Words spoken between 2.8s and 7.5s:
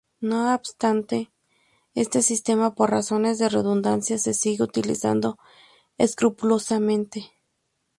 razones de redundancia, se sigue utilizando escrupulosamente.